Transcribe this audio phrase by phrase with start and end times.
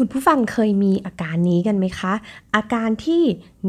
[0.00, 2.12] คุณผู้ฟังเคยมีอาการนี้กันไหมคะ
[2.56, 3.22] อาการที่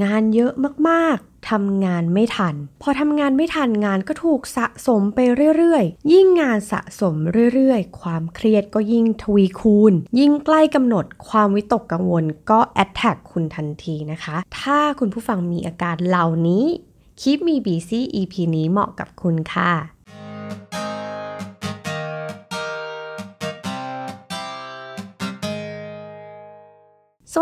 [0.04, 0.54] งานเยอะ
[0.90, 5.20] มากๆทำงานไม่ทัน พอทำงานไม่ทันงานก็ถูกสะสมไป
[5.58, 7.16] เรื่อยๆ ยิ่งงานสะสม
[7.54, 16.66] เรื่อยๆ ความเครียดก็ยิ่งทวีคูณ ยิ่งใกล้กำหนดความวิตกกังวลก็แอดแทกคุณทันทีนะคะ ถ้าคุณผู้ฟังมีอาการเหล่านี้
[17.22, 19.72] คลิปมีบีซี EP นี้เหมาะกับคุณค่ะ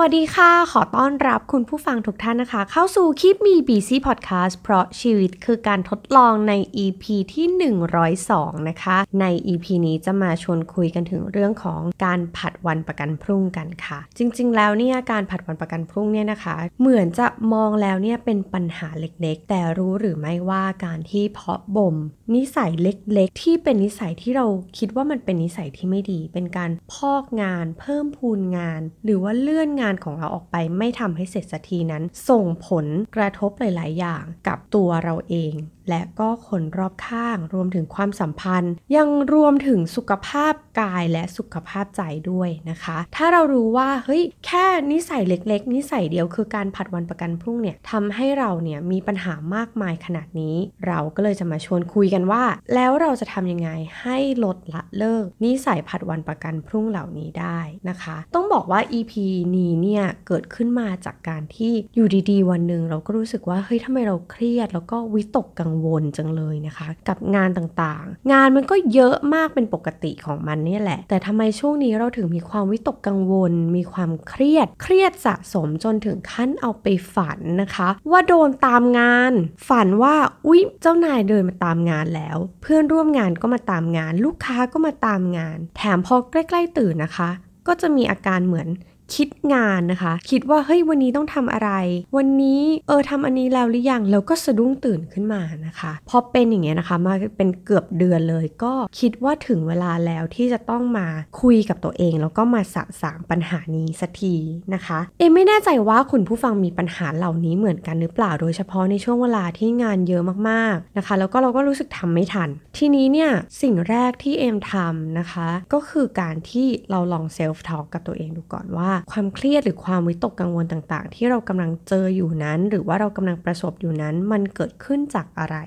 [0.02, 7.74] วัสดีค่ะ ขอต้อนรับคุณผู้ฟังทุกท่านนะคะ เข้าสู่คลิปมี BC Podcast เพราะชีวิตคือการทดลองใน EP ที่
[8.08, 21.96] 102 นะคะ ใน EP นี้จะมาชวนคุยกันถึงเรื่องของการผัดวันประกันพรุ่งกันค่ะ จริง ๆ แล้วเนี่ยการผัดวันประกันพรุ่งเนี่ยนะคะ เหมือนจะมองแล้วเนี่ยเป็นปัญหาเล็กๆ แต่รู้หรือไม่ว่าการที่เพาะบ่ม
[22.36, 24.46] นิสัยเล็กๆ ที่เป็นนิสัยที่เรา
[24.78, 32.86] คิดว่ามันเป็นนิสัยที่ไม่ดี เป็นการพอกงาน เพิ่มพูนงาน หรือว่าเลื่อนงานของเราออกไปไม่ทำให้เสร็จสักทีนั้น ส่งผล
[33.16, 35.54] กระทบหลาย ๆ อย่างกับตัวเราเอง
[35.90, 50.56] และก็คนรอบข้าง รวมถึงความสัมพันธ์ ยังรวมถึงสุขภาพกายและสุขภาพใจด้วยนะคะ ถ้าเรารู้ว่าเฮ้ยแค่นิสัยเล็ก ๆ นิสัยเดียวคือการผัดวันประกันพรุ่งเนี่ยทำให้เราเนี่ยมีปัญหามากมายขนาดนี้
[50.88, 53.70] เราก็เลยจะมาชวนคุยกันว่า แล้วเราจะทำยังไง
[54.02, 59.14] ให้ลดละเลิก นิสัยผัดวันประกันพรุ่งเหล่านี้ได้นะคะ ต้องบอกว่า EP
[59.56, 79.34] นี้เนี่ยเกิดขึ้นมาจากการที่อยู่ดีๆ วันหนึ่งเราก็รู้สึกว่าเฮ้ยทำไมเราเครียด แล้วก็วิตกกังววลจังเลยนะคะ กับงานต่างๆ งานมันก็เยอะมากเป็นปกติของมันนี่แหละ แต่ทำไมช่วงนี้เราถึงมีความวิตกกังวล มีความเครียด เครียดสะสมจนถึงขั้นเอาไปฝันนะคะ ว่าโดนตามงาน
[79.70, 80.16] ฝันว่า
[80.48, 87.30] อุ๊ยเจ้านายเดินมาตามงานแล้ว เพื่อนร่วมงานก็มาตามงาน ลูกค้าก็มาตามงาน แถมพอใกล้ ๆ ตื่นนะคะ
[87.68, 88.68] ก็จะมีอาการเหมือน
[89.16, 91.72] คิดงานนะคะ คิดว่าเฮ้ยวันนี้ต้องทำอะไร
[92.18, 101.08] วันนี้เออทำอันนี้แล้วหรือยังแล้วก็สะดุ้งตื่นขึ้นมานะคะพอเป็นอย่างเงี้ยนะคะมาเป็นเกือบเดือนเลย ก็คิดว่าถึงเวลาแล้วที่จะต้องมา
[101.42, 104.36] คุยกับตัวเอง แล้วก็มาสะสางปัญหานี้สักที
[104.74, 113.32] นะคะ เอไม่แน่ใจว่าคุณผู้ฟังมีปัญหาเหล่านี้เหมือนกันหรือเปล่าโดยเฉพาะในช่วงเวลาที่งานเยอะมากๆนะคะ แล้วก็เราก็รู้สึกทำไม่ทัน ทีนี้เนี่ย
[113.62, 125.58] สิ่งแรกที่เอมทำนะคะ ก็คือการที่เราลองเซลฟ์ทอล์กกับตัวเองดูก่อนว่าความเครียดหรือความวิตกกังวลต่างๆ ที่เรากำลังเจออยู่นั้น หรือว่าเรากำลังประสบอยู่นั้น มันเกิดขึ้นจากอะไร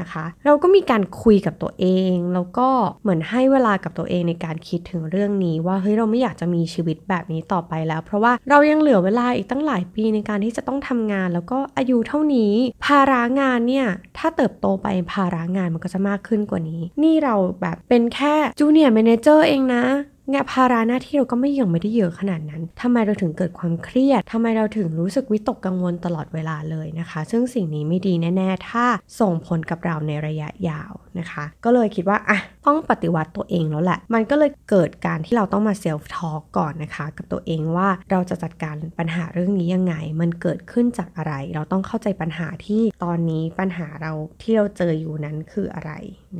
[0.00, 2.68] นะคะ เราก็มีการคุยกับตัวเอง แล้วก็
[3.02, 12.52] เหมือนให้เวลากับตัวเองในการคิดถึงเรื่องนี้ ว่าเฮ้ยเราไม่อยากจะมีชีวิตแบบนี้ต่อไปแล้ว เพราะว่าเรายังเหลือเวลาอีกตั้งหลายปีในการที่จะต้องทำงาน แล้วก็อายุเท่านี้
[12.84, 13.86] ภาระงานเนี่ย
[14.18, 19.84] ถ้าเติบโตไปภาระงานมันก็จะมากขึ้นกว่านี้ นี่เราแบบเป็นแค่ junior manager เองนะ
[20.32, 28.86] งานภาระหน้าที่เราก็ไม่ยังไม่ได้เยอะขนาดนั้นทำไมเราถึงเกิดความเครียดทำไมเราถึงรู้สึกวิตกกังวลตลอดเวลาเลยนะคะ ซึ่งสิ่งนี้ไม่ดีแน่ ๆ ถ้า
[29.20, 44.12] ส่งผลกับเราในระยะยาวนะคะ ก็เลยคิดว่าอะต้องปฏิวัติตัวเองแล้วแหละ มันก็เลยเกิดการที่เราต้องมา self-talk ก่อนนะคะ กับตัวเองว่าเราจะจัดการปัญหาเรื่องนี้ยังไง มันเกิดขึ้นจากอะไร เราต้องเข้าใจปัญหาที่ตอนนี้ปัญหาเรา
[44.42, 45.92] ที่เราเจออยู่นั้นคืออะไร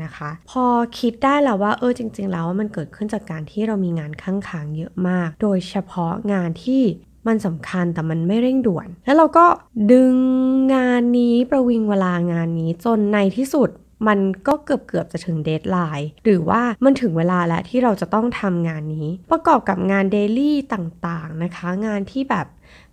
[0.02, 0.64] นะคะ พอ
[0.98, 6.82] คิดได้แล้วว่าเออจริง ๆ แล้วมันเกิดขึ้นจากการที่เรามีงานค้างๆเยอะมาก โดยเฉพาะงานที่
[7.26, 9.46] มันสำคัญแต่มันไม่เร่งด่วน แล้วเราก็
[9.92, 10.14] ดึง
[10.74, 13.70] งานนี้ประวิงเวลางานนี้จนในที่สุด
[14.08, 22.46] มันก็เกือบเกือบจะถึง deadline หรือว่ามันถึงเวลาแล้วที่เราจะต้องทำงานนี้ ประกอบกับงาน daily ต่างๆนะคะ งานที่แบบ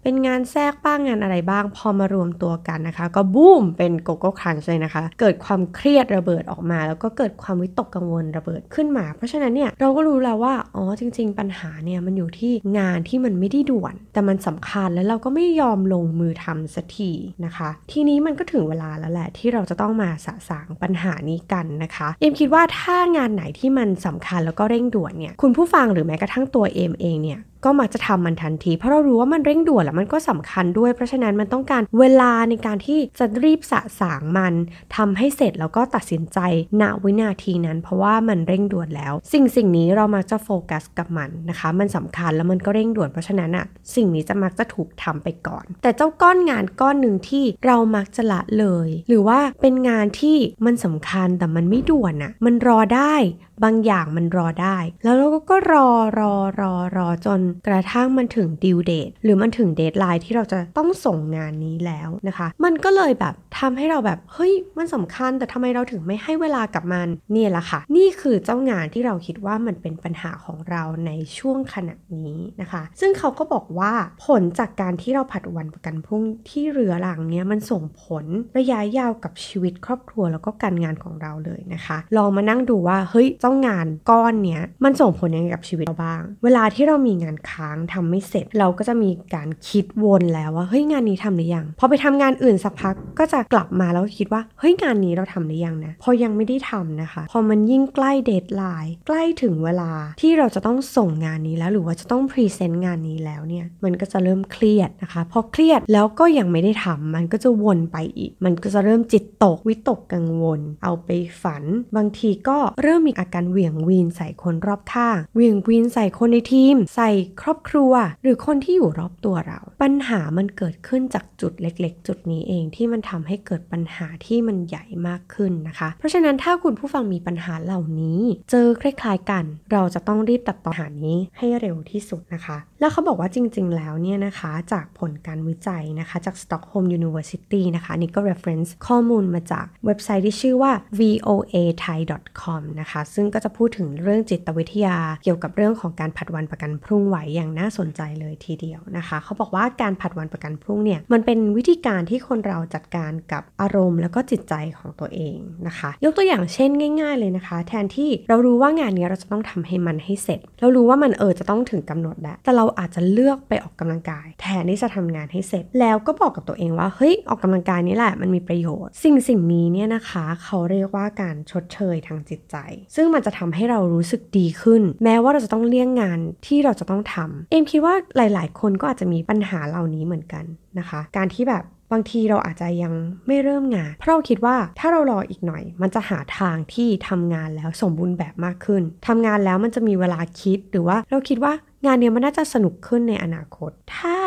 [0.10, 17.12] เป็นงานแทรกบ้างงานอะไรบ้าง พอมารวมตัวกันนะคะ ก็บูมเป็นโกโก้ครันช์เลยนะคะ เกิดความเครียดระเบิดออกมา แล้วก็เกิดความวิตกกังวลระเบิดขึ้นมา เพราะฉะนั้นเนี่ยเราก็รู้แล้วว่าอ๋อจริง ๆ ปัญหาเนี่ยมันอยู่ที่งานที่มันไม่ได้ด่วน แต่มันสำคัญแล้วเราก็ไม่ยอมลงมือทำสักที
[17.46, 34.54] นะคะ ทีนี้มันก็ถึงเวลาแล้วแหละที่เราจะต้องมาสะสางปัญหานี้กันนะคะเอ็มคิดว่าถ้างานไหนที่มันสำคัญแล้วก็เร่งด่วนเนี่ยคุณผู้ฟังหรือแม้กระทั่งตัวเอ็มเองเนี่ยก็มักจะทำมันทันที เพราะเรารู้ว่ามันเร่งด่วนแล้วมันก็สำคัญด้วย เพราะฉะนั้นมันต้องการเวลาในการที่จะรีบสะสางมัน
[34.96, 36.40] ทำให้เสร็จแล้วก็ตัดสินใจ
[36.82, 43.66] ณวินาทีนั้น เพราะว่ามันเร่งด่วนแล้ว สิ่งสิ่งนี้เรามักจะโฟกัสกับมันนะคะ มันสำคัญแล้วมันก็เร่งด่วนเพราะฉะนั้นอะ
[43.96, 53.16] สิ่งนี้จะมักจะถูกทำไปก่อน แต่เจ้าก้อนงานก้อนหนึ่งที่เรามักจะละเลย หรือว่าเป็นงานที่มันสำคัญแต่มันไม่ด่วนอะมันรอได้
[53.64, 55.90] บางอย่างมันรอได้ แล้วเราก็รอ
[56.20, 73.94] รอรอรอจนกระทั่งมันถึง due date หรือมันถึง deadline ที่เราจะต้องส่งงานนี้แล้วนะคะ มันก็เลยแบบทำให้เราแบบเฮ้ยมันสำคัญแต่ทำไมเราถึงไม่ให้เวลากับมันนี่แหละค่ะ นี่คือเจ้างานที่เราคิดว่ามันเป็นปัญหาของเราในช่วงขณะนี้นะคะ ซึ่งเขาก็บอกว่า
[74.26, 78.26] ผลจากการที่เราผัดวันประกันพรุ่งที่เรื้อรังเนี้ยมันส่งผล
[78.58, 99.92] ระยะยาวกับชีวิตครอบครัวแล้วก็การงานของเราเลยนะคะ ลองมานั่งดูว่าเฮ้ยเจ้างานก้อนเนี้ยมันส่งผลยังไงกับชีวิตเราบ้าง เวลาที่เรามีงานค้างทำไม่เสร็จ เราก็จะมีการคิดวนแล้วว่าเฮ้ยงานนี้ทำหรือยังพอไปทำงานอื่นสักพักก็จะกลับมาแล้วคิดว่าเฮ้ยงานนี้เราทำหรือยังนะพอยังไม่ได้ทำนะคะ พอมันยิ่งใกล้ deadline ใกล้ถึงเวลา
[100.22, 111.10] ที่เราจะต้องส่งงานนี้แล้ว หรือว่าจะต้อง present งานนี้แล้วเนี่ยมันก็จะเริ่มเครียดนะคะพอเครียดแล้วก็ยังไม่ได้ทำมันก็จะวนไปอีก มันก็จะเริ่มจิตตกวิตกกังวล เอาไป
[111.42, 111.64] ฝัน
[111.96, 117.10] บางทีก็เริ่มมีอาการเหวี่ยงวีนใส่คนรอบข้างเหวี่ยงวีนใส่คนในทีม ใส่
[117.42, 117.94] ครอบครัว
[118.24, 128.22] หรือคนที่อยู่รอบตัวเรา ปัญหามันเกิดขึ้นจากจุดเล็ก ๆ จุดนี้เองที่มันทำให้เกิดปัญหาที่มันใหญ่มากขึ้นนะคะ เพราะฉะนั้นถ้าคุณผู้ฟังมีปัญหาเหล่านี้
[128.52, 142.00] เจอคล้ายๆกัน เราจะต้องรีบตัดต่อปัญหานี้ให้เร็วที่สุดนะคะ แล้วเขาบอกว่าจริง ๆ แล้วเนี่ยนะคะจากผลการวิจัยนะคะจาก Stockholm University นะคะนี่ก็ reference ข้อมูลมาจากเว็บไซต์ที่ชื่อว่า voa thai
[142.42, 155.38] com นะคะซึ่งก็จะพูดถึงเรื่องจิตวิทยาเกี่ยวกับเรื่องของการผัดวันประกันพรุ่งไหวอย่างน่าสนใจเลยทีเดียวนะคะ เขาบอกว่าการผัดวันประกันพรุ่งเนี่ยมันเป็นวิธีการที่คนเราจัดการกับอารมณ์ แล้วก็จิตใจของตัวเอง
[155.68, 156.70] นะคะ ยกตัวอย่างเช่น
[157.00, 172.56] ง่าย ๆ เลยนะคะ แทนที่เรารู้ว่างานนี้เราจะต้องทำให้มันให้เสร็จ เรารู้ว่ามันเออจะต้องถึงกำหนดแล้ว แต่เราอาจจะเลือกไปออกกำลังกาย แทนที่จะทำงานให้เสร็จ แล้วก็บอกกับตัวเองว่าเฮ้ยออกกำลังกายนี่แหละมันมีประโยชน์ สิ่งสิ่งนี้เนี่ยนะคะ เขาเรียกว่าการชดเชยทางจิตใจ
[172.96, 180.46] ซึ่งมันจะทำให้เรารู้สึกดีขึ้น แม้ว่าเราจะต้องเลี่ยงงานที่เราจะต้องทำเอ็มคิดว่าหลาย ๆ คนก็อาจจะมีปัญหาเหล่านี้เหมือนกัน
[180.80, 182.94] นะคะ การที่แบบบางทีเราอาจจะยัง
[183.28, 191.54] ไม่เริ่มงาน เพราะเราคิดว่าถ้าเรารออีกหน่อย มันจะหาทางที่ทำงานแล้วสมบูรณ์แบบมากขึ้นทำงานแล้วมันจะมีเวลาคิดหรือว่าเราคิดว่า
[191.86, 194.18] งานเนี้ยมันน่าจะสนุกขึ้นในอนาคต ถ้า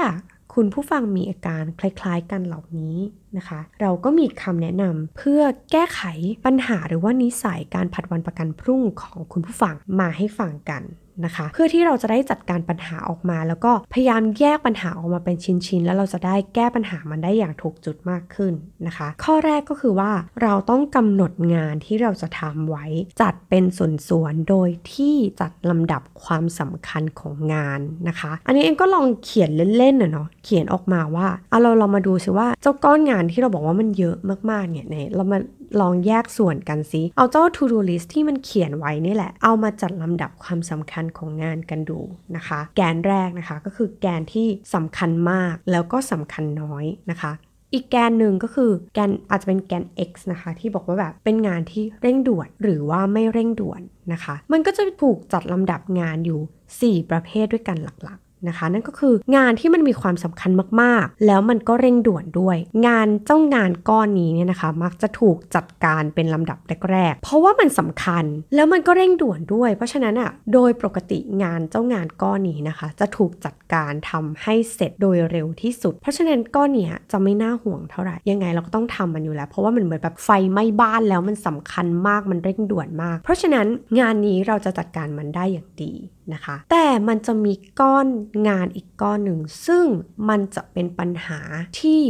[0.54, 2.96] คุณผู้ฟังมีอาการคล้าย ๆ กันเหล่านี้
[3.36, 5.42] นะคะ เราก็มีคำแนะนำเพื่อ
[5.72, 6.00] แก้ไข
[6.44, 10.82] ปัญหาหรือว่านิสัยการผัดวันประกันพรุ่งของคุณผู้ฟังมาให้ฟังกัน
[11.24, 18.52] นะคะ เพื่อที่เราจะได้จัดการปัญหาออกมา แล้วก็พยายามแยกปัญหาออกมาเป็นชิ้นๆ แล้วเราจะได้แก้ปัญหามันได้อย่างถูกจุดมากขึ้น
[18.86, 20.12] นะคะ ข้อแรกก็คือว่า
[20.42, 22.86] เราต้องกำหนดงานที่เราจะทำไว้
[23.20, 34.16] จัดเป็นส่วนๆ โดยที่จัดลำดับความสำคัญของงานนะคะ อันนี้เองก็ลองเขียนเล่นๆนะเนาะเขียนออกมาว่าเอาเราเรามาดูซิว่าเจ้าก้อนงานที่เราบอกว่ามันเยอะ
[34.50, 35.38] มากๆเนี่ยเนี่ยเรามา
[35.80, 42.00] ลองแยกส่วนกันซิ เอาเจ้า to do list ที่มันเขียนไว้นี่แหละ เอามาจัดลำดับความสำคัญของงานกันดู
[42.36, 47.32] นะคะ แกนแรกนะคะก็คือแกนที่สำคัญมากแล้วก็สำคัญน้อยนะคะ
[47.74, 53.80] อีกแกนหนึ่งก็คือแกนอาจจะเป็นแกน x นะคะ ที่บอกว่าแบบเป็นงานที่เร่งด่วนหรือว่าไม่เร่งด่วน
[54.12, 60.50] นะคะ มันก็จะถูกจัดลำดับงานอยู่ 4 ประเภทด้วยกันหลักๆ นะคะ นั่นก็คืองานที่มันมีความสำคัญ
[60.80, 62.56] มากๆ แล้วมันก็เร่งด่วนด้วย
[62.86, 66.58] งานเจ้างานก้อนนี้เนี่ยนะคะ มักจะถูกจัดการเป็นลำดับ
[66.90, 83.66] แรกๆ เพราะว่ามันสำคัญแล้วมันก็เร่งด่วนด้วย เพราะฉะนั้นอะโดยปกติงานเจ้างานก้อนนี้นะคะ จะถูกจัดการทำให้เสร็จโดยเร็วที่สุด เพราะฉะนั้นก้อนเนี้ยจะไม่น่าห่วงเท่าไหร่ยังไงเราก็ต้องทำมันอยู่แล้ว เพราะว่ามันเหมือนแบบไฟไหม้บ้านแล้วมันสำคัญมากมันเร่งด่วนมาก เพราะฉะนั้น
[84.00, 85.92] งานนี้เราจะจัดการมันได้อย่างดี
[86.34, 88.06] นะคะ แต่มันจะมีก้อน
[88.48, 89.86] งานอีกก้อนหนึ่ง ซึ่ง
[90.28, 91.40] มันจะเป็นปัญหา
[91.80, 92.02] ที่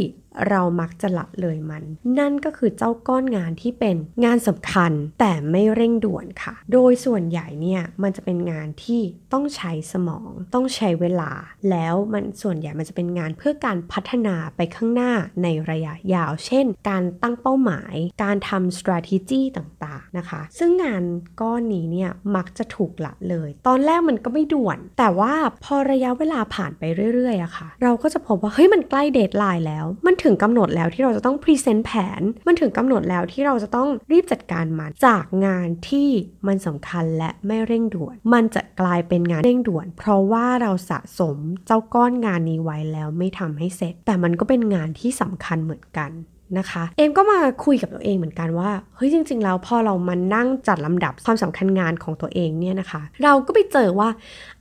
[0.49, 1.83] เรามักจะละเลยมัน
[2.19, 3.95] นั่นก็คือเจ้าก้อนงานที่เป็น
[4.25, 9.01] งานสำคัญแต่ไม่เร่งด่วนค่ะ โดยส่วนใหญ่เนี่ยมันจะเป็นงานที่
[9.33, 11.31] ต้องใช้สมอง ต้องใช้เวลา
[11.69, 15.11] แล้วมันส่วนใหญ่มันจะเป็นงานเพื่อการพัฒนาไปข้างหน้า
[15.43, 21.03] ในระยะยาว เช่น การตั้งเป้าหมาย การทำ strategy ต่างๆนะคะ ซึ่งงาน
[21.41, 25.33] ก้อนนี้เนี่ยมักจะถูกละเลย ตอนแรกมันก็ไม่ด่วน แต่ว่า
[25.63, 26.83] พอระยะเวลาผ่านไป
[27.13, 36.09] เรื่อยๆอะค่ะ เราก็จะพบว่าเฮ้ยมันใกล้ deadline แล้วมันถึงกำหนดแล้วที่เราจะต้อง present แผน มันถึงกำหนดแล้วที่เราจะต้องรีบจัดการมัน จากงานที่
[36.47, 46.11] มันสำคัญและไม่เร่งด่วน มันจะกลายเป็นงานเร่งด่วน เพราะว่าเราสะสมเจ้าก้อนงานนี้ไว้แล้วไม่ทำให้เสร็จ แต่มันก็เป็นงานที่สำคัญเหมือนกัน
[46.59, 54.09] นะคะเอมก็มาคุยกับตัวเองเหมือนกันว่าเฮ้ยจริง ๆ แล้วพอเรามานั่งจัดลำดับความสำคัญงานของตัวเองเนี่ยนะคะ เราก็ไปเจอว่า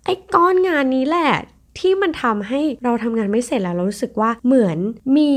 [0.04, 1.30] ไอ้ก้อนงานนี้แหละ
[1.78, 4.78] ที่มันทำให้เราทำงานไม่เสร็จแล้วเรารู้สึกว่าเหมือน
[5.16, 5.32] มี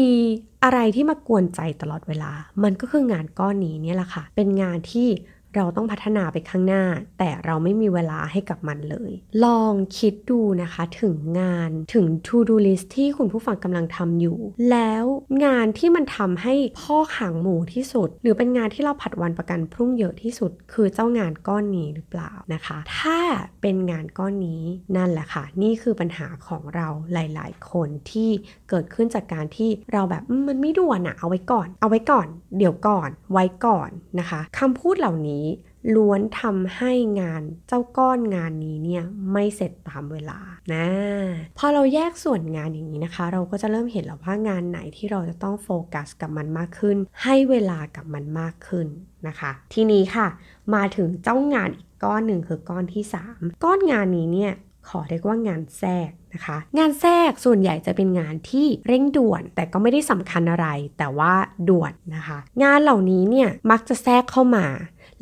[0.63, 2.31] อะไรที่มากวนใจตลอดเวลา
[2.63, 5.07] มันก็คืองานก้อนนี้เนี่ยแหละค่ะ เป็นงานที่
[5.55, 6.83] เราต้องพัฒนาไปข้างหน้า
[7.19, 9.11] แต่เราไม่มีเวลาให้กับมันเลย
[9.45, 14.39] ลองคิดดูนะคะถึงงานถึง to do list ที่คุณผู้ฟังกำลังทำอยู่
[14.71, 15.05] แล้ว
[15.45, 23.19] งานที่มันทำให้พ่อหางหมูที่สุด หรือเป็นงานที่เราผัดวันประกันพรุ่งเยอะที่สุด คือเจ้างานก้อนนี้หรือเปล่านะคะ ถ้า
[23.61, 24.63] เป็นงานก้อนนี้
[24.97, 28.29] นั่นแหละค่ะ นี่คือปัญหาของเราหลาย ๆ คนที่
[28.69, 35.42] เกิดขึ้นจากการที่เราแบบมันไม่ด่วนอะเอาไว้ก่อน เอาไว้ก่อน เดี๋ยวก่อน ไว้ก่อนนะคะคำพูดเหล่านี้
[35.95, 40.39] ล้วนทำให้งานเจ้าก้อนงานนี้เนี่ยไม่เสร็จตามเวลา
[40.73, 40.85] นะ
[41.57, 48.87] พอเราแยกส่วนงานอย่างนี้นะคะ เราก็จะเริ่มเห็นแล้วว่างานไหนที่เราจะต้องโฟกัสกับมันมากขึ้น ให้เวลากับมันมากขึ้น
[49.27, 50.27] นะคะ ทีนี้ค่ะ
[50.75, 54.53] มาถึงเจ้างานอีกก้อนหนึ่งคือก้อนที่ 3 ก้อนงานนี้เนี่ย
[54.89, 61.33] ขอเรียกว่างานแทรกนะคะ งานแทรกส่วนใหญ่จะเป็นงานที่เร่งด่วน แต่ก็ไม่ได้สำคัญอะไร แต่ว่า
[61.69, 64.65] ด่วนนะคะ งานเหล่านี้เนี่ยมักจะแทรกเข้ามา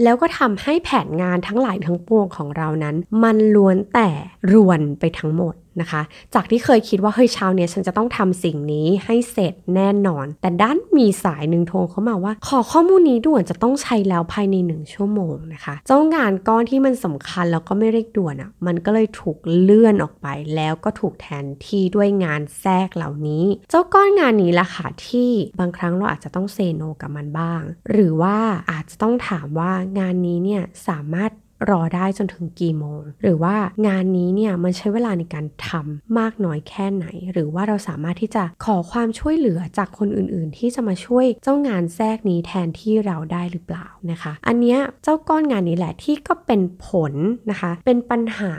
[0.04, 4.10] แล้วก็ทำให้แผนงานทั้งหลายทั้งปวงของเรานั้น มันล้วนแต่
[4.52, 6.02] รวนไปทั้งหมด นะคะ
[6.34, 27.62] จากที่เคยคิดว่าเฮ้ยเช้าเนี้ยฉันจะต้องทำสิ่งนี้ให้เสร็จแน่นอน แต่ด้านมีสายหนึ่งโทรเข้ามาว่า ขอข้อมูลนี้ด่วนจะต้องใช้แล้วภายในหนึ่งชั่วโมงนะคะ เจ้างานก้อนที่มันสำคัญแล้วก็ไม่เร่งด่วนอะ่ะ มันก็เลยถูกเลื่อนออกไป แล้วก็ถูกแทนที่ด้วยงานแทรกเหล่านี้ เจ้าก้อนงานนี้ละค่ะที่บางครั้งเราอาจจะต้องเซโนกับมันบ้าง
[27.92, 28.38] หรือว่า
[28.72, 31.32] อาจจะต้องถามว่างานนี้เนี่ยสามารถ
[31.70, 33.56] รอได้จนถึงกี่โมง หรือว่า
[33.88, 47.14] งานนี้เนี่ยมันใช้เวลาในการทำมากน้อยแค่ไหน หรือว่าเราสามารถที่จะขอความช่วยเหลือจากคนอื่นๆ ที่จะมาช่วยเจ้างานแทรกนี้แทนที่เราได้หรือเปล่านะคะ อันเนี้ยเจ้าก้อนงานนี้แหละที่ก็เป็นผล
[47.52, 48.54] นะคะ เป็นปัญหา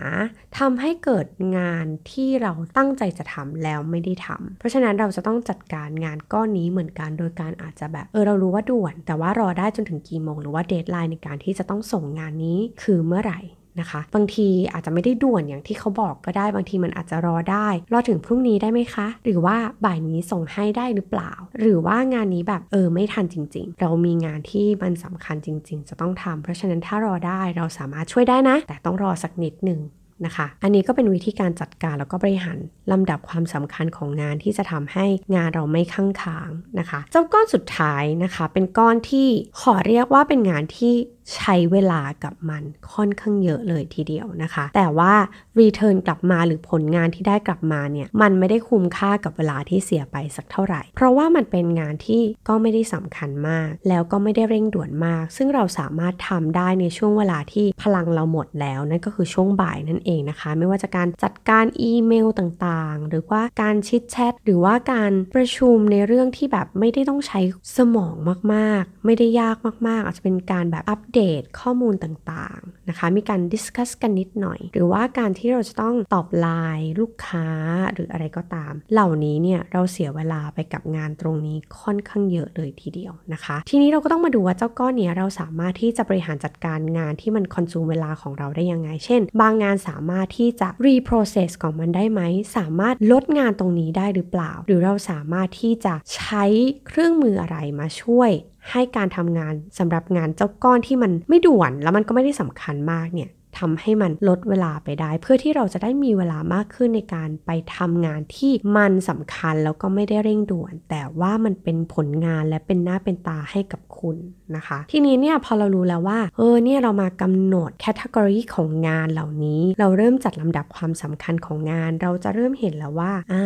[0.59, 13.41] ทำให้เกิดงานที่เราตั้งใจจะทำแล้วไม่ได้ทำเพราะฉะนั้นเราจะต้องจัดการงานก้อนนี้เหมือนกันโดยการอาจจะแบบเออเรารู้ว่าด่วน แต่ว่ารอได้จนถึงกี่โมง หรือว่าเดทไลน์ในการที่จะต้องส่งงานนี้คือเมื่อไหร่
[13.81, 29.81] นะคะ บางทีอาจจะไม่ได้ด่วนอย่างที่เขาบอกก็ได้ บางทีมันอาจจะรอได้ รอถึงพรุ่งนี้ได้ไหมคะ หรือว่าบ่ายนี้ส่งให้ได้หรือเปล่า หรือว่างานนี้แบบเออไม่ทันจริง ๆ เรามีงานที่มันสำคัญจริง ๆ จะต้องทำเพราะฉะนั้นถ้ารอได้เราสามารถช่วยได้นะ แต่ต้องรอสักนิดหนึ่ง
[30.27, 32.59] นะคะ อันนี้ก็เป็นวิธีการจัดการแล้วก็บริหาร
[32.93, 35.07] ลำดับความสำคัญของงานที่จะทำให้
[35.37, 39.29] งานเราไม่ข้างค้างนะคะ เจ้าก้อนสุดท้ายนะคะ เป็นก้อนที่
[39.61, 40.95] ขอเรียกว่าเป็นงานที่
[41.35, 42.63] ใช้เวลากับมัน
[42.93, 45.15] ค่อนข้างเยอะเลยทีเดียวนะคะ แต่ว่า
[45.61, 67.41] return กลับมาหรือผลงานที่ได้กลับมาเนี่ยมันไม่ได้คุ้มค่ากับเวลาที่เสียไปสักเท่าไหร่ เพราะว่ามันเป็นงานที่ก็ไม่ได้สำคัญมาก แล้วก็ไม่ได้เร่งด่วนมาก ซึ่งเราสามารถทำได้ในช่วงเวลาที่พลังเราหมดแล้วนั่นก็คือช่วงบ่ายนั่นเองนะคะ ไม่ว่าจะการจัดการอีเมลต่างๆ หรือว่าการชิดแชทหรือว่าการประชุมในเรื่องที่แบบไม่ได้ต้องใช้
[67.77, 68.15] สมอง
[68.55, 69.57] มากๆ ไม่ได้ยาก
[69.89, 77.47] มากๆ อาจจะเป็นการแบบอัปเดตข้อมูลต่างๆนะคะ มีการ discuss กันนิดหน่อย หรือว่าการที่เราจะต้องตอบไลน์ลูกค้า
[77.95, 92.21] หรืออะไรก็ตาม เหล่านี้เนี่ยเราเสียเวลาไปกับงานตรงนี้ค่อนข้างเยอะเลยทีเดียวนะคะ ทีนี้เราก็ต้องมาดูว่าเจ้าก้อนนี้เราสามารถที่จะบริหารจัดการงานที่มัน consume เวลาของเราได้ยังไง เช่น บางงานสามารถที่จะ reprocess ของมันได้ไหม
[92.57, 96.45] สามารถลดงานตรงนี้ได้หรือเปล่า หรือเราสามารถที่จะใช้
[96.87, 98.33] เครื่องมืออะไรมาช่วย
[98.71, 114.17] ให้การทำงานสำหรับงานเจ้าก้อนที่มันไม่ด่วนแล้วมันก็ไม่ได้สำคัญมากเนี่ย ทำให้มันลดเวลาไปได้ เพื่อที่เราจะได้มีเวลามากขึ้นในการไปทำงานที่มันสำคัญแล้วก็ไม่ได้เร่งด่วน แต่ว่ามันเป็นผลงานและเป็นหน้าเป็นตาให้กับคุณ
[114.57, 123.45] นะคะ ทีนี้เนี่ยพอเรารู้แล้วว่าเออเนี่ยเรามากำหนดแคตตากรีของงานเหล่านี้ เราเริ่มจัดลำดับความสำคัญของงาน เราจะเริ่มเห็นแล้วว่าอ่า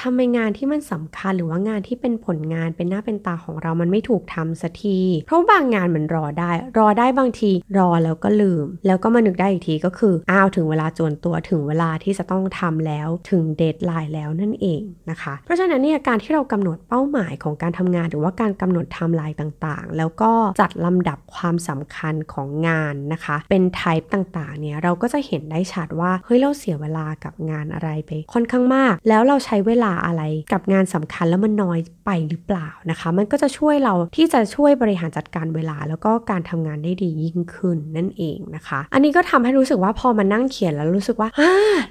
[0.00, 35.76] ทำไมงานที่มันสำคัญหรือว่างานที่เป็นผลงานเป็นหน้าเป็นตาของเรามันไม่ถูกทำสักที เพราะบางงานมันรอได้ รอได้บางทีรอแล้วก็ลืมแล้วก็มานึกได้อีกทีก็คือ อ้าวถึงเวลาจวนตัวถึงเวลาที่จะต้องทำแล้วถึง deadline แล้วนั่นเองนะคะ เพราะฉะนั้นเนี่ยการที่เรากำหนดเป้าหมายของการทำงาน หรือว่าการกำหนดไทม์ไลน์ต่างๆ แล้วก็จัดลำดับความสำคัญของงานนะคะ เป็น type ต่างๆเนี่ยเราก็จะเห็นได้ชัดว่าเฮ้ยเราเสียเวลากับงานอะไรไป ค่อนข้างมาก แล้วเราใช้เวลาอะไรกับงานสำคัญแล้วมันน้อยไปหรือเปล่านะคะ มันก็จะช่วยเราที่จะช่วยบริหารจัดการเวลา
[35.88, 41.28] แล้วก็การทำงานได้ดียิ่งขึ้นนั่นเองนะคะอันนี้ก็ทำให้รู้สึกว่าพอมานั่งเขียนแล้วรู้สึกว่า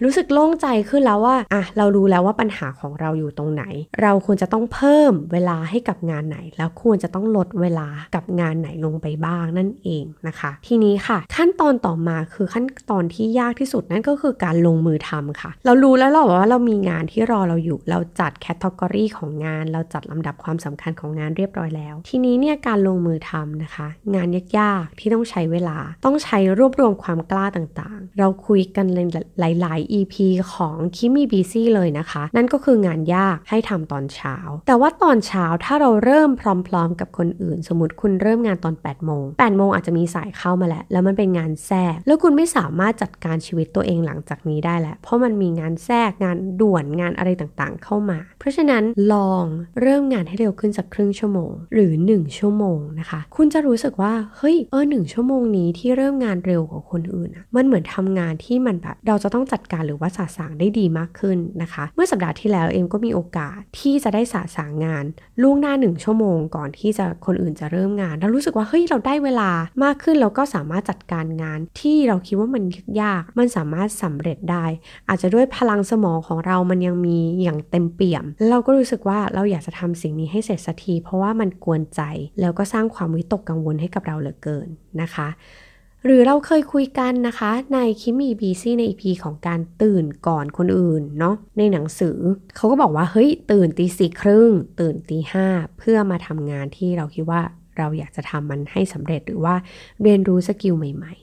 [0.04, 3.64] รู้สึกโล่งใจขึ้นแล้วว่าอะเรารู้แล้วว่าปัญหาของเราอยู่ตรงไหน
[4.02, 24.28] เราควรจะต้องเพิ่มเวลาให้กับงานไหน แล้วควรจะต้องลดเวลากับงานไหนลงไปบ้างนั่นเองนะคะ ทีนี้ค่ะ ขั้นตอนต่อมาคือขั้นตอนที่ยากที่สุดนั่นก็คือการลงมือทำค่ะ เรารู้แล้วเราว่าเรามีงานที่รอเราอยู่ เราจัดแคตตากรีของงาน เราจัดลำดับความสำคัญของงานเรียบร้อยแล้ว ทีนี้เนี่ยการลงมือทำนะคะ งาน
[24.60, 28.86] ยากๆที่ต้องใช้เวลาต้องใช้รวบรวมความกล้าต่างๆ เราคุยกัน
[29.40, 30.16] หลาย ๆ EP
[30.54, 34.36] ของคิมีบีซี่เลยนะคะ นั่นก็คืองานยากให้ทำตอนเช้า
[34.68, 36.44] แต่ว่าตอนเช้าถ้าเราเริ่มพ
[36.74, 48.84] ร้อม ๆ กับคนอื่น สมมติคุณเริ่มงานตอน8โมง8โมงอาจจะมีสายเข้ามาแล้ว แล้วมันเป็นงานแทรก แล้วคุณไม่สามารถจัดการชีวิตตัวเองหลังจากนี้ได้แล้ว เพราะมันมีงานแทรกงานด่วนงานอะไรต่างๆ เข้ามา เพราะฉะนั้น
[49.14, 49.46] ลอง
[49.82, 65.06] เริ่มงานให้เร็วขึ้นสักครึ่งชั่วโมง หรือ 1 ชั่วโมงนะคะ คุณจะรู้สึกว่าเฮ้ยเออหชั่วโมงนี้ที่เริ่มงานเร็วกว่าคนอื่นมันเหมือนทำงานที่มันแบบเราจะต้องจัดการหรือว่าสาสางได้ดีมากขึ้นนะคะ เมื่อสัปดาห์ที่แล้วเอ็มก็มีโอกาสที่จะได้สาสางงาน
[65.42, 69.52] ล่วงหน้าหนึ่งชั่วโมง ก่อนที่จะคนอื่นจะเริ่มงานแล้วรู้สึกว่าเฮ้ยเราได้เวลา
[69.84, 72.64] มากขึ้นแล้วก็สามารถจัดการงานที่เราคิดว่ามัน
[73.02, 74.66] ยากมันสามารถสำเร็จได้
[75.10, 82.02] อาจจะด้วยพลังสมองของเรามันยังมีอย่างเต็มเปี่ยม เราก็รู้สึกว่าเราอยากจะทำสิ่งนี้ให้เสร็จสักที เพราะว่ามันกวนใจ
[82.42, 84.68] แล้วก็สร้างความวิตกกังวลให้กับเราเหลือเกิน
[85.02, 85.28] นะคะ
[86.06, 92.18] หรือเราเคยคุยกันนะคะในคิมีบีซี่ใน EP ของการตื่นก่อนคนอื่นเนาะในหนังสือ
[92.56, 97.42] เขาก็บอกว่าเฮ้ยตื่นตีสี่ครึ่งตื่นตีห้าเพื่อมาทำงานที่เราคิดว่า
[97.78, 99.56] เราอยากจะทำมันให้สำเร็จหรือว่า
[100.02, 101.14] เรียนรู้ skill ใหม่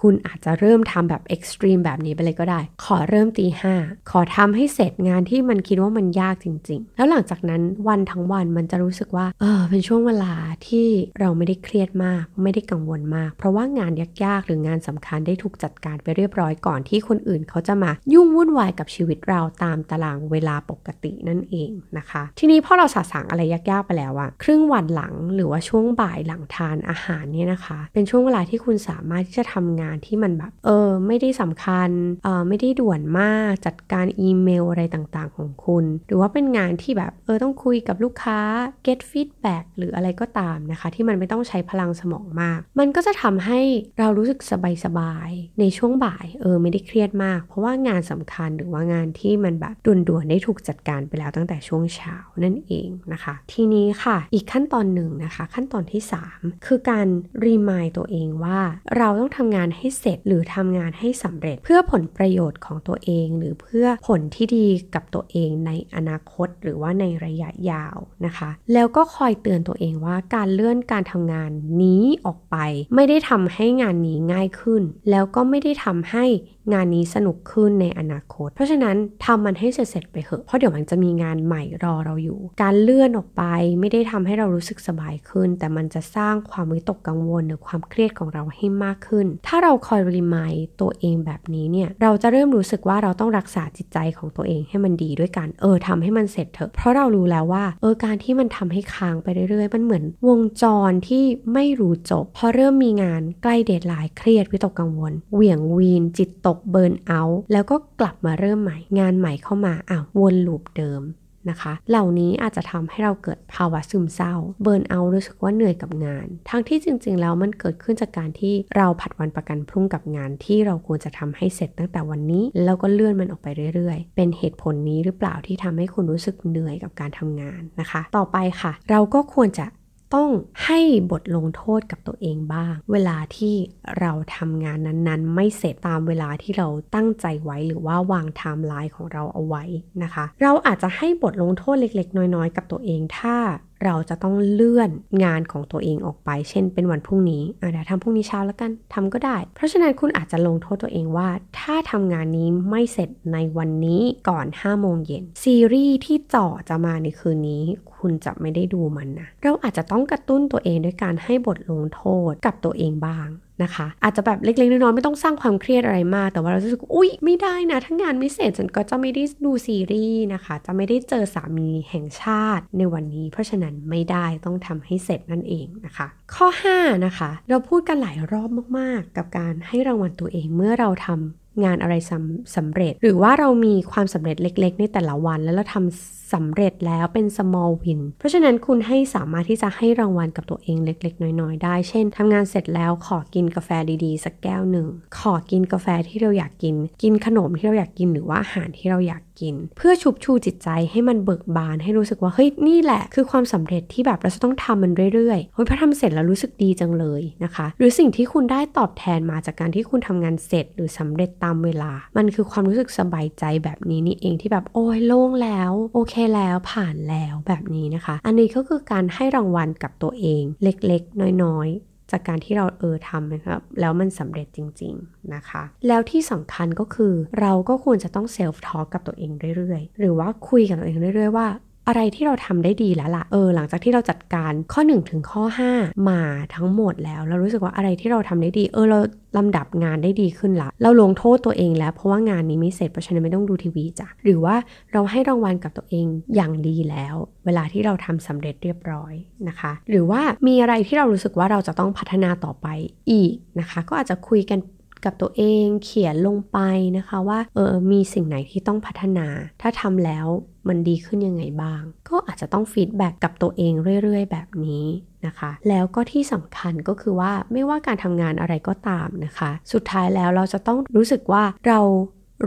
[0.00, 3.74] คุณอาจจะเริ่มทำแบบเอ็กซ์ตรีมแบบนี้ไปเลยก็ได้ ขอเริ่มตีห้า
[4.10, 10.34] ขอทำให้เสร็จงานที่มันคิดว่ามันยากจริง ๆ แล้วหลังจากนั้นวันทั้งวันมันจะรู้สึกว่า เออ เป็นช่วงเวลา
[10.66, 10.88] ที่
[11.20, 13.92] เราไม่ได้เครียดมาก ไม่ได้กังวลมาก เพราะว่างาน
[14.24, 31.90] ยากๆ หรืองานสำคัญได้ถูกจัดการไปเรียบร้อยก่อนที่คนอื่นเขาจะมายุ่งวุ่นวายกับชีวิตเราตามตารางเวลาปกตินั่นเองนะคะ ทีนี้พอเราสาสางอะไรยากๆไปแล้วอะครึ่งวันหลังหรือว่าช่วงบ่ายหลังทานอาหารเนี่ยนะคะ เป็นช่วงเวลาที่คุณสามารถที่จะทำงานานที่มันแบบ เออ ไม่ได้สำคัญ
[32.24, 38.38] เออไม่ได้ด่วนมาก จัดการอีเมลอะไรต่างๆ ของคุณ หรือว่าเป็นงานที่แบบ เออ ต้องคุยกับลูกค้า
[38.86, 43.60] get feedback หรืออะไรก็ตามนะคะ ที่มันไม่ต้องใช้พลังสมองมาก มันก็จะทำให้
[43.98, 44.40] เรารู้สึก
[44.84, 56.02] สบายๆ ในช่วงบ่าย เออ ไม่ได้เครียดมาก เพราะว่างานสำคัญหรือว่างานที่มันแบบด่วนๆ ได้ถูกจัดการไปแล้วตั้งแต่ช่วงเช้านั่นเองนะคะ ทีนี้ค่ะ อีกขั้นตอนหนึ่งนะคะ ขั้นตอนที่
[56.34, 57.06] 3 คือการ
[57.44, 58.60] รีมายตัวเองว่า
[58.96, 71.50] เราต้องทำงานให้เสร็จหรือทำงานให้สำเร็จ เพื่อผลประโยชน์ของตัวเอง หรือเพื่อผลที่ดีกับตัวเองในอนาคต หรือว่าในระยะยาวนะคะ แล้วก็คอยเตือนตัวเองว่าการเลื่อนการทำงาน
[71.82, 72.56] นี้ออกไป
[72.94, 76.24] ไม่ได้ทำให้งานนี้ง่ายขึ้น แล้วก็ไม่ได้ทำให้
[76.72, 83.42] งานนี้สนุกขึ้นในอนาคต เพราะฉะนั้นทำมันให้เสร็จไปเถอะเพราะเดี๋ยวมันจะมีงานใหม่รอเราอยู่ การเลื่อนออกไป
[83.80, 107.20] ไม่ได้ทำให้เรารู้สึกสบายขึ้น แต่มันจะสร้างความวิตกกังวลหรือความเครียดของเราให้มากขึ้น ถ้าเราคอย remind ตัวเองแบบนี้เนี่ยเราจะเริ่มรู้สึกว่าเราต้องรักษาจิตใจของตัวเองให้มันดีด้วยการเออทำให้มันเสร็จเถอะเพราะเรารู้แล้วว่าเออการที่มันทำให้ค้างไปเรื่อยๆ มันเหมือนวงจรที่ไม่รู้จบพอเริ่มมีงานใกล้ deadline เครียดวิตกกังวล เหวี่ยงวีนจิตตก burnout
[107.52, 111.02] แล้วก็กลับมาเริ่มใหม่ งานใหม่เข้ามาอ้าววน loop เดิม
[111.50, 129.66] นะคะ เหล่านี้อาจจะทำให้เราเกิดภาวะซึมเศร้า เบิร์นเอารู้สึกว่าเหนื่อยกับงาน ทั้งที่จริงๆ แล้วมันเกิดขึ้นจากการที่เราผัดวันประกันพรุ่งกับงานที่เราควรจะทำให้เสร็จตั้งแต่วันนี้ แล้วก็เลื่อนมันออกไปเรื่อยๆ เป็นเหตุผลนี้หรือเปล่าที่ทำให้คุณรู้สึกเหนื่อยกับการทำงานนะคะ ต่อไปค่ะ เราก็ควรจะ
[130.14, 130.30] ต้อง
[130.64, 133.54] ให้บทลงโทษกับตัวเองบ้าง เวลาที่
[134.00, 139.64] เราทำงานนั้นๆ ไม่เสร็จตามเวลาที่เราตั้งใจไว้หรือว่าวางไทม์ไลน์ของเราเอาไว้
[140.02, 143.36] นะคะ เราอาจจะให้บทลงโทษเล็กๆ น้อยๆ กับตัวเองถ้า
[143.84, 144.90] เราจะต้องเลื่อน
[145.24, 157.62] งานของตัวเองออกไป เช่น เป็นวันพรุ่งนี้อะเดี๋ยวทำพรุ่งนี้เช้าแล้วกันทำก็ได้ เพราะฉะนั้นคุณอาจจะลงโทษตัวเองว่า ถ้าทำงานนี้ไม่เสร็จในวันนี้ก่อน5โมงเย็นซีรีส์ที่จ่อจะมาในคืนนี้
[157.96, 163.28] คุณจะไม่ได้ดูมันนะเราอาจจะต้องกระตุ้นตัวเองด้วยการให้บทลงโทษกับตัวเองบ้าง
[163.62, 188.00] นะคะ อาจจะแบบเล็กๆน้อยๆไม่ต้องสร้างความเครียดอะไรมาก แต่ว่าเราจะรู้สึกอุ้ยไม่ได้นะถ้างานไม่เสร็จฉันก็จะไม่ได้ดูซีรีส์นะคะ จะไม่ได้เจอสามีแห่งชาติในวันนี้ เพราะฉะนั้นไม่ได้ต้องทำให้เสร็จนั่นเองนะคะ ข้อ 5 นะคะ เราพูดกันหลายรอบมากๆ กับการให้รางวัลตัวเองเมื่อเราทำงานอะไรสำสำเร็จ หรือว่าเรามีความสำเร็จเล็ก ๆ ในแต่ละวันแล้วเราทำสำเร็จแล้วเป็น small win
[188.18, 193.70] เพราะฉะนั้นคุณให้สามารถที่จะให้รางวัลกับตัวเองเล็ก ๆ น้อย ๆ ได้ เช่นทำงานเสร็จแล้วขอกินกาแฟ
[194.04, 194.86] ดีๆ สักแก้วหนึ่ง
[195.18, 229.98] ขอกินกาแฟที่เราอยากกิน กินขนมที่เราอยากกินหรือว่าอาหารที่เราอยากกิน เพื่อชุบชูจิตใจให้มันเบิกบานให้รู้สึกว่าเฮ้ยนี่แหละ คือความสำเร็จที่แบบเราจะต้องทำมันเรื่อยๆเฮ้ยพอทำเสร็จแล้วรู้สึกดีจังเลยนะคะ หรือสิ่งที่คุณได้ตอบแทนมาจากการที่คุณทำงานเสร็จ หรือสำเร็จตามเวลา มันคือความรู้สึกสบายใจแบบนี้นี่เองที่แบบโอ้ยโล่งแล้วโอเคแล้วผ่านแล้วแบบนี้นะคะ อันนี้ก็คือการให้รางวัลกับตัวเองเล็กๆ น้อยๆ จากการที่เราเออทำนะครับแล้วมันสำเร็จจริง ๆนะคะ แล้วที่สำคัญก็คือเราก็ควรจะต้องเซลฟ์ทอ l k กับตัวเองเรื่อยๆ
[229.98, 231.46] หรือว่าคุยกับตัวเองเรื่อยๆว่า
[231.88, 235.42] อะไรที่เราทำได้ดีแล้วล่ะ เออ หลังจากที่เราจัดการข้อ1ถึงข้อ
[235.76, 236.20] 5 มา
[236.54, 238.98] ทั้งหมดแล้ว เรารู้สึกว่าอะไรที่เราทำได้ดี เออ เรา
[239.36, 244.56] ลำดับงานได้ดีขึ้นละ เราลงโทษตัวเองแล้ว เพราะว่างานนี้ไม่เสร็จ เพราะฉะนั้นไม่ต้องดูทีวีจ้ะ หรือว่า
[244.92, 249.14] เราให้รางวัลกับตัวเองอย่างดีแล้ว เวลาที่เราทำสำเร็จเรียบร้อย
[249.48, 252.66] นะคะ หรือว่ามีอะไรที่เรารู้สึกว่าเราจะต้องพัฒนาต่อไป
[253.10, 254.58] อีกนะคะ ก็อาจจะคุยกัน
[255.04, 256.58] กับตัวเองเขียนลงไป
[256.96, 259.26] นะคะว่าเออมีสิ่งไหนที่ต้องพัฒนา
[259.60, 260.26] ถ้าทำแล้ว
[260.68, 264.86] มันดีขึ้นยังไงบ้าง ก็อาจจะต้อง feedback กับตัวเองเรื่อย ๆ แบบนี้
[265.26, 271.80] นะคะ แล้วก็ที่สำคัญก็คือว่าไม่ว่าการทำงานอะไรก็ตามนะคะ สุดท้ายแล้วเราจะต้องรู้สึกว่าเรา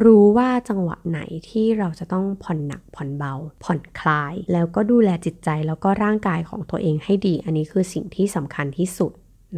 [0.04, 9.12] รู้ว่าจังหวะไหนที่เราจะต้องผ่อนหนักผ่อนเบา ผ่อนคลาย แล้วก็ดูแลจิตใจแล้วก็ร่างกายของตัวเองให้ดี อันนี้คือสิ่งที่สำคัญที่สุด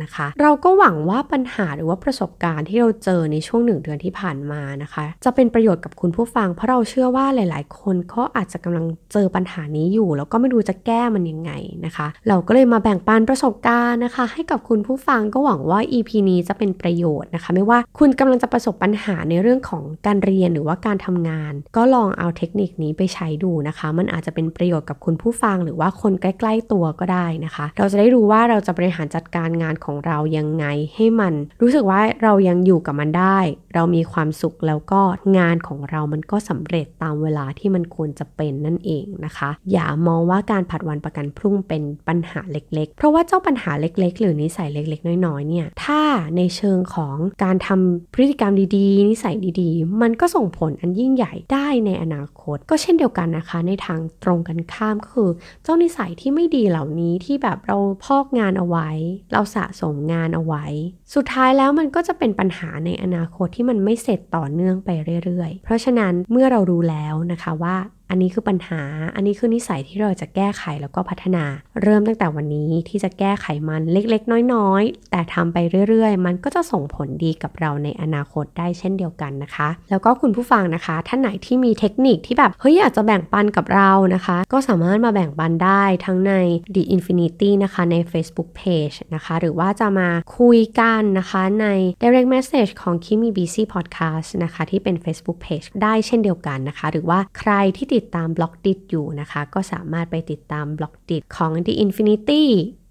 [0.04, 11.52] นะคะ เราก็หวังว่าปัญหาหรือว่าประสบการณ์ที่เราเจอในช่วงหนึ่งเดือนที่ผ่านมานะคะ จะเป็นประโยชน์กับคุณผู้ฟัง เพราะเราเชื่อว่าหลาย ๆ คนก็อาจจะกำลังเจอปัญหานี้อยู่ แล้วก็ไม่รู้จะแก้มันยังไง
[11.86, 30.66] นะคะ เราก็เลยมาแบ่งปันประสบการณ์นะคะ ให้กับคุณผู้ฟังก็หวังว่า EP นี้จะเป็นประโยชน์นะคะ ไม่ว่าคุณกำลังจะประสบปัญหาในเรื่องของการเรียนหรือว่าการทำงาน ก็ลองเอาเทคนิคนี้ไปใช้ดูนะคะ มันอาจจะเป็นประโยชน์กับคุณผู้ฟัง หรือว่าคนใกล้ ๆ ตัวก็ได้นะคะ เราจะได้รู้ว่าเราจะบริหารจัดการงานของเรายังไง
[30.96, 33.40] ให้มันรู้สึกว่าเรายังอยู่กับมันได้
[33.74, 35.02] เรามีความสุขแล้วก็
[35.38, 46.02] งานของเรามันก็สำเร็จตามเวลาที่มันควรจะเป็นนั่นเองนะคะ อย่ามองว่าการผัดวันประกันพรุ่งเป็นปัญหาเล็ก ๆ เพราะว่าเจ้าปัญหาเล็ก ๆ หรือนิสัยเล็ก ๆ น้อยๆเนี่ยถ้า
[46.38, 55.32] ในเชิงของการทำพฤติกรรมดีๆ นิสัยดีๆ มันก็ส่งผลอันยิ่งใหญ่ได้ในอนาคต ก็เช่นเดียวกันนะคะ ในทางตรงกันข้ามก็คือ
[55.64, 58.90] เจ้านิสัยที่ไม่ดีเหล่านี้ที่แบบเราพอกงานเอาไว้
[59.34, 60.66] เราสะสมงานเอาไว้
[61.14, 64.90] สุดท้ายแล้วมันก็จะเป็นปัญหาในอนาคตที่มันไม่เสร็จต่อเนื่องไป
[65.26, 67.76] เรื่อยๆ เพราะฉะนั้นเมื่อเรารู้แล้วนะคะว่า
[68.10, 68.82] อันนี้คือปัญหา
[69.16, 71.46] อันนี้คือนิสัยที่เราจะแก้ไขแล้วก็พัฒนา
[71.82, 75.58] เริ่มตั้งแต่วันนี้ที่จะแก้ไขมันเล็กๆ น้อยๆ แต่ทำไป
[75.90, 86.34] เรื่อยๆ มันก็จะส่งผลดีกับเราในอนาคตได้เช่นเดียวกันนะคะ แล้วก็คุณผู้ฟังนะคะ ท่านไหนที่มีเทคนิคที่แบบเฮ้ยอยากจะแบ่งปันกับเรานะคะ ก็สามารถมาแบ่งปันได้ทั้งใน
[86.76, 91.68] The Infinity นะคะใน Facebook Page นะคะ หรือว่าจะมาคุยกันนะคะใน
[92.02, 102.46] Direct Message ของ Kimi BC Podcast นะคะที่เป็น Facebook Page ได้เช่นเดียวกันนะคะ หรือว่าใครที่ติดติดตามบล็อกดิอยู่นะคะ ก็สามารถไปติดตามบล็อกดิของ The Infinity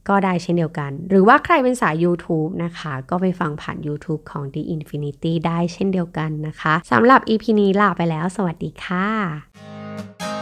[0.09, 10.38] ก็ได้เช่นเดียวกัน หรือว่าใครเป็นสาย YouTube นะคะ ก็ไปฟังผ่าน YouTube ของ The Infinity ได้เช่นเดียวกันนะคะสำหรับ EP นี้ลาไปแล้ว สวัสดีค่ะ